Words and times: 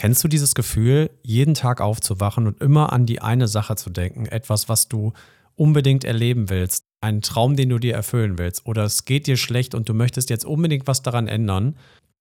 Kennst 0.00 0.24
du 0.24 0.28
dieses 0.28 0.54
Gefühl, 0.54 1.10
jeden 1.22 1.52
Tag 1.52 1.82
aufzuwachen 1.82 2.46
und 2.46 2.62
immer 2.62 2.90
an 2.90 3.04
die 3.04 3.20
eine 3.20 3.46
Sache 3.48 3.76
zu 3.76 3.90
denken, 3.90 4.24
etwas, 4.24 4.66
was 4.66 4.88
du 4.88 5.12
unbedingt 5.56 6.04
erleben 6.04 6.48
willst, 6.48 6.86
einen 7.02 7.20
Traum, 7.20 7.54
den 7.54 7.68
du 7.68 7.78
dir 7.78 7.96
erfüllen 7.96 8.38
willst, 8.38 8.64
oder 8.64 8.84
es 8.84 9.04
geht 9.04 9.26
dir 9.26 9.36
schlecht 9.36 9.74
und 9.74 9.90
du 9.90 9.92
möchtest 9.92 10.30
jetzt 10.30 10.46
unbedingt 10.46 10.86
was 10.86 11.02
daran 11.02 11.28
ändern, 11.28 11.76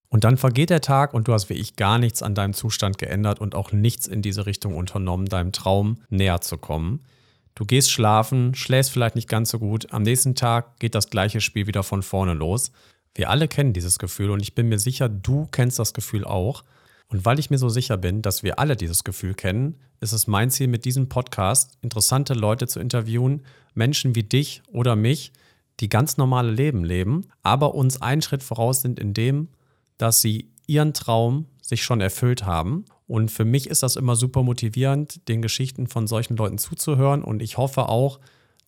und 0.10 0.26
dann 0.26 0.36
vergeht 0.36 0.72
der 0.72 0.82
Tag 0.82 1.14
und 1.14 1.30
du 1.30 1.34
hast 1.34 1.50
wie 1.50 1.54
ich 1.54 1.78
gar 1.78 2.00
nichts 2.00 2.22
an 2.22 2.36
deinem 2.36 2.54
Zustand 2.54 2.98
geändert 2.98 3.40
und 3.40 3.56
auch 3.56 3.72
nichts 3.72 4.08
in 4.08 4.22
diese 4.22 4.46
Richtung 4.46 4.76
unternommen, 4.76 5.28
deinem 5.28 5.54
Traum 5.54 6.02
näher 6.10 6.42
zu 6.42 6.58
kommen. 6.58 7.06
Du 7.56 7.64
gehst 7.64 7.92
schlafen, 7.92 8.56
schläfst 8.56 8.92
vielleicht 8.92 9.16
nicht 9.16 9.30
ganz 9.30 9.52
so 9.52 9.58
gut, 9.60 9.94
am 9.94 10.04
nächsten 10.04 10.36
Tag 10.36 10.82
geht 10.82 10.96
das 10.96 11.10
gleiche 11.10 11.40
Spiel 11.40 11.66
wieder 11.66 11.84
von 11.84 12.04
vorne 12.04 12.34
los. 12.34 12.74
Wir 13.16 13.30
alle 13.30 13.48
kennen 13.48 13.72
dieses 13.72 14.00
Gefühl 14.00 14.32
und 14.32 14.42
ich 14.42 14.54
bin 14.54 14.68
mir 14.68 14.80
sicher, 14.80 15.08
du 15.08 15.48
kennst 15.50 15.80
das 15.80 15.94
Gefühl 15.94 16.26
auch. 16.26 16.66
Und 17.10 17.26
weil 17.26 17.40
ich 17.40 17.50
mir 17.50 17.58
so 17.58 17.70
sicher 17.70 17.98
bin, 17.98 18.22
dass 18.22 18.44
wir 18.44 18.60
alle 18.60 18.76
dieses 18.76 19.04
Gefühl 19.04 19.34
kennen, 19.34 19.76
ist 20.00 20.14
es 20.14 20.28
mein 20.28 20.52
Ziel 20.52 20.68
mit 20.68 20.86
diesem 20.86 21.10
Podcast, 21.10 21.78
interessante 21.82 22.34
Leute 22.34 22.68
zu 22.68 22.80
interviewen, 22.80 23.42
Menschen 23.74 24.16
wie 24.16 24.24
dich 24.24 24.62
oder 24.72 24.96
mich, 24.96 25.34
die 25.80 25.90
ganz 25.90 26.18
normale 26.18 26.52
Leben 26.52 26.84
leben, 26.84 27.26
aber 27.42 27.74
uns 27.74 28.02
einen 28.02 28.22
Schritt 28.22 28.44
voraus 28.44 28.82
sind 28.82 29.00
in 29.00 29.14
dem, 29.14 29.50
dass 29.98 30.22
sie 30.22 30.50
ihren 30.68 30.94
Traum 30.94 31.46
sich 31.62 31.84
schon 31.84 32.02
erfüllt 32.02 32.46
haben. 32.46 32.86
Und 33.08 33.32
für 33.32 33.46
mich 33.46 33.68
ist 33.68 33.82
das 33.82 33.96
immer 33.96 34.16
super 34.16 34.44
motivierend, 34.44 35.28
den 35.28 35.42
Geschichten 35.42 35.88
von 35.88 36.06
solchen 36.06 36.38
Leuten 36.38 36.60
zuzuhören. 36.60 37.24
Und 37.24 37.42
ich 37.42 37.58
hoffe 37.58 37.90
auch, 37.90 38.20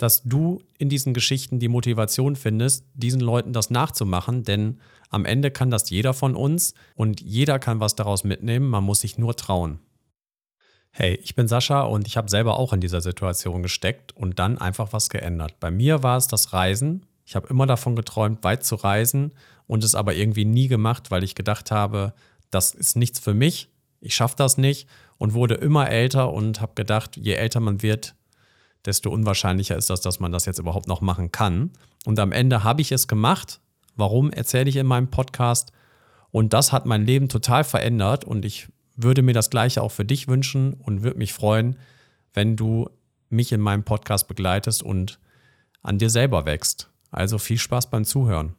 dass 0.01 0.23
du 0.23 0.61
in 0.77 0.89
diesen 0.89 1.13
Geschichten 1.13 1.59
die 1.59 1.67
Motivation 1.67 2.35
findest, 2.35 2.85
diesen 2.93 3.21
Leuten 3.21 3.53
das 3.53 3.69
nachzumachen, 3.69 4.43
denn 4.43 4.79
am 5.09 5.25
Ende 5.25 5.51
kann 5.51 5.69
das 5.69 5.89
jeder 5.89 6.13
von 6.13 6.35
uns 6.35 6.73
und 6.95 7.21
jeder 7.21 7.59
kann 7.59 7.79
was 7.79 7.95
daraus 7.95 8.23
mitnehmen, 8.23 8.67
man 8.69 8.83
muss 8.83 9.01
sich 9.01 9.17
nur 9.17 9.35
trauen. 9.35 9.79
Hey, 10.91 11.19
ich 11.23 11.35
bin 11.35 11.47
Sascha 11.47 11.83
und 11.83 12.07
ich 12.07 12.17
habe 12.17 12.29
selber 12.29 12.57
auch 12.57 12.73
in 12.73 12.81
dieser 12.81 13.01
Situation 13.01 13.63
gesteckt 13.63 14.15
und 14.15 14.39
dann 14.39 14.57
einfach 14.57 14.91
was 14.91 15.09
geändert. 15.09 15.59
Bei 15.59 15.71
mir 15.71 16.03
war 16.03 16.17
es 16.17 16.27
das 16.27 16.51
Reisen. 16.51 17.05
Ich 17.25 17.35
habe 17.35 17.47
immer 17.47 17.65
davon 17.65 17.95
geträumt, 17.95 18.43
weit 18.43 18.65
zu 18.65 18.75
reisen 18.75 19.33
und 19.67 19.83
es 19.83 19.95
aber 19.95 20.15
irgendwie 20.15 20.45
nie 20.45 20.67
gemacht, 20.67 21.11
weil 21.11 21.23
ich 21.23 21.35
gedacht 21.35 21.71
habe, 21.71 22.13
das 22.49 22.73
ist 22.73 22.97
nichts 22.97 23.19
für 23.19 23.33
mich, 23.33 23.69
ich 24.01 24.15
schaffe 24.15 24.35
das 24.35 24.57
nicht 24.57 24.89
und 25.17 25.33
wurde 25.33 25.53
immer 25.55 25.89
älter 25.89 26.33
und 26.33 26.59
habe 26.59 26.73
gedacht, 26.75 27.15
je 27.15 27.33
älter 27.33 27.59
man 27.59 27.81
wird, 27.81 28.15
desto 28.85 29.09
unwahrscheinlicher 29.09 29.75
ist 29.75 29.89
das, 29.89 30.01
dass 30.01 30.19
man 30.19 30.31
das 30.31 30.45
jetzt 30.45 30.59
überhaupt 30.59 30.87
noch 30.87 31.01
machen 31.01 31.31
kann. 31.31 31.71
Und 32.05 32.19
am 32.19 32.31
Ende 32.31 32.63
habe 32.63 32.81
ich 32.81 32.91
es 32.91 33.07
gemacht. 33.07 33.59
Warum 33.95 34.31
erzähle 34.31 34.69
ich 34.69 34.77
in 34.77 34.87
meinem 34.87 35.09
Podcast? 35.09 35.71
Und 36.31 36.53
das 36.53 36.71
hat 36.71 36.85
mein 36.85 37.05
Leben 37.05 37.29
total 37.29 37.63
verändert 37.63 38.23
und 38.23 38.45
ich 38.45 38.69
würde 38.95 39.21
mir 39.21 39.33
das 39.33 39.49
gleiche 39.49 39.81
auch 39.81 39.91
für 39.91 40.05
dich 40.05 40.27
wünschen 40.27 40.73
und 40.73 41.03
würde 41.03 41.17
mich 41.17 41.33
freuen, 41.33 41.77
wenn 42.33 42.55
du 42.55 42.89
mich 43.29 43.51
in 43.51 43.61
meinem 43.61 43.83
Podcast 43.83 44.27
begleitest 44.27 44.83
und 44.83 45.19
an 45.81 45.97
dir 45.97 46.09
selber 46.09 46.45
wächst. 46.45 46.89
Also 47.09 47.37
viel 47.37 47.57
Spaß 47.57 47.89
beim 47.89 48.05
Zuhören. 48.05 48.55